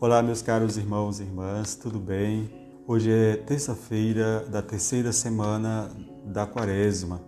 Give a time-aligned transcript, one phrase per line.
[0.00, 2.48] Olá, meus caros irmãos e irmãs, tudo bem?
[2.86, 5.90] Hoje é terça-feira da terceira semana
[6.24, 7.20] da Quaresma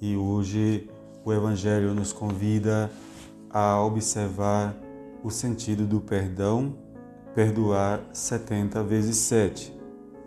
[0.00, 0.90] e hoje
[1.24, 2.90] o Evangelho nos convida
[3.48, 4.74] a observar
[5.22, 6.74] o sentido do perdão,
[7.32, 9.72] perdoar 70 vezes 7.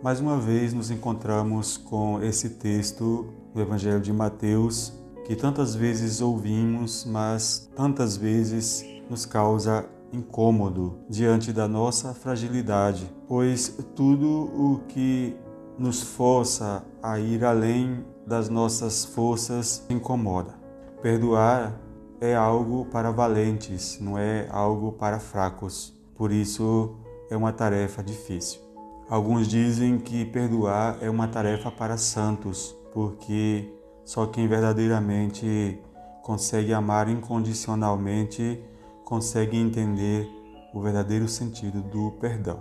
[0.02, 4.94] Mais uma vez nos encontramos com esse texto do Evangelho de Mateus
[5.26, 13.76] que tantas vezes ouvimos, mas tantas vezes nos causa incômodo diante da nossa fragilidade, pois
[13.94, 15.36] tudo o que
[15.78, 20.54] nos força a ir além das nossas forças incomoda.
[21.00, 21.78] Perdoar
[22.20, 25.96] é algo para valentes, não é algo para fracos.
[26.16, 26.96] Por isso
[27.30, 28.60] é uma tarefa difícil.
[29.08, 33.72] Alguns dizem que perdoar é uma tarefa para santos, porque
[34.04, 35.80] só quem verdadeiramente
[36.22, 38.62] consegue amar incondicionalmente
[39.08, 40.28] consegue entender
[40.74, 42.58] o verdadeiro sentido do perdão.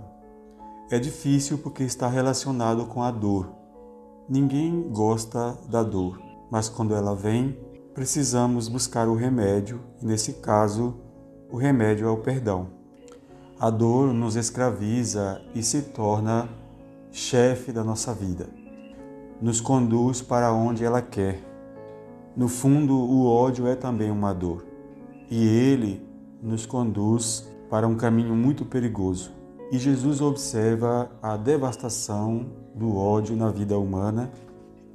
[0.89, 3.51] É difícil porque está relacionado com a dor.
[4.29, 7.59] Ninguém gosta da dor, mas quando ela vem,
[7.93, 10.95] precisamos buscar o remédio, e nesse caso,
[11.51, 12.70] o remédio é o perdão.
[13.59, 16.48] A dor nos escraviza e se torna
[17.11, 18.48] chefe da nossa vida.
[19.41, 21.43] Nos conduz para onde ela quer.
[22.37, 24.65] No fundo, o ódio é também uma dor.
[25.29, 26.07] E ele
[26.41, 29.32] nos conduz para um caminho muito perigoso.
[29.71, 34.32] E Jesus observa a devastação do ódio na vida humana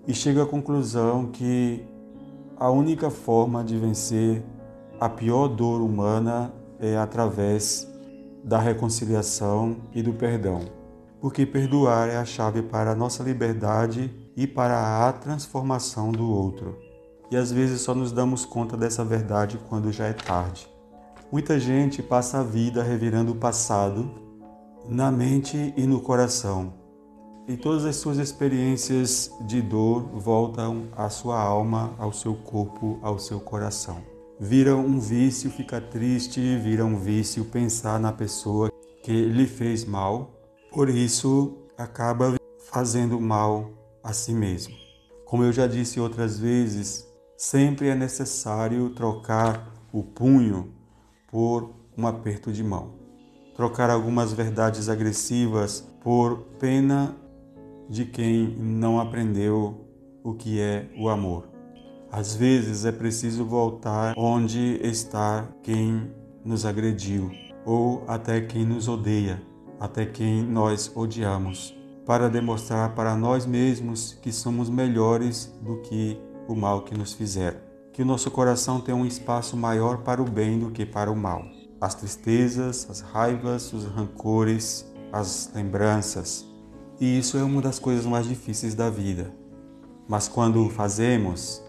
[0.07, 1.85] e chega à conclusão que
[2.57, 4.43] a única forma de vencer
[4.99, 7.87] a pior dor humana é através
[8.43, 10.61] da reconciliação e do perdão.
[11.21, 16.79] Porque perdoar é a chave para a nossa liberdade e para a transformação do outro.
[17.31, 20.72] E às vezes só nos damos conta dessa verdade quando já é tarde.
[21.33, 24.07] Muita gente passa a vida revirando o passado
[24.87, 26.75] na mente e no coração.
[27.49, 33.19] E todas as suas experiências de dor voltam à sua alma, ao seu corpo, ao
[33.19, 34.03] seu coração.
[34.39, 38.71] Vira um vício ficar triste, vira um vício pensar na pessoa
[39.03, 40.39] que lhe fez mal.
[40.71, 42.35] Por isso, acaba
[42.71, 43.71] fazendo mal
[44.05, 44.75] a si mesmo.
[45.25, 50.82] Como eu já disse outras vezes, sempre é necessário trocar o punho
[51.33, 52.91] por um aperto de mão.
[53.57, 57.17] Trocar algumas verdades agressivas por pena
[57.89, 59.87] de quem não aprendeu
[60.23, 61.49] o que é o amor.
[62.11, 66.13] Às vezes é preciso voltar onde está quem
[66.45, 67.31] nos agrediu,
[67.65, 69.41] ou até quem nos odeia,
[69.81, 76.55] até quem nós odiamos, para demonstrar para nós mesmos que somos melhores do que o
[76.55, 80.59] mal que nos fizeram que o nosso coração tenha um espaço maior para o bem
[80.59, 81.45] do que para o mal.
[81.81, 86.47] As tristezas, as raivas, os rancores, as lembranças.
[86.99, 89.35] E isso é uma das coisas mais difíceis da vida.
[90.09, 91.63] Mas quando o fazemos,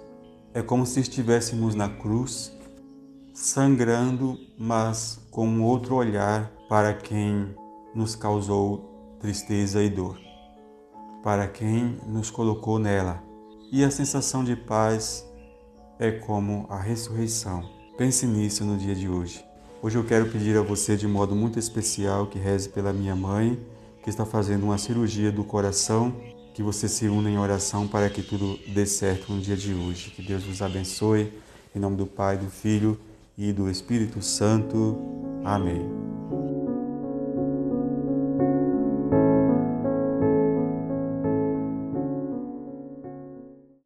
[0.53, 2.55] é como se estivéssemos na cruz,
[3.33, 7.53] sangrando, mas com um outro olhar para quem
[7.93, 10.19] nos causou tristeza e dor,
[11.21, 13.21] para quem nos colocou nela.
[13.71, 15.25] E a sensação de paz
[16.03, 17.63] é como a ressurreição.
[17.97, 19.43] Pense nisso no dia de hoje.
[19.81, 23.57] Hoje eu quero pedir a você de modo muito especial que reze pela minha mãe,
[24.03, 26.13] que está fazendo uma cirurgia do coração,
[26.53, 30.11] que você se una em oração para que tudo dê certo no dia de hoje.
[30.11, 31.31] Que Deus vos abençoe.
[31.73, 32.99] Em nome do Pai, do Filho
[33.37, 34.97] e do Espírito Santo.
[35.45, 36.12] Amém.